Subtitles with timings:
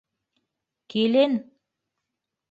[0.93, 1.35] Килен!..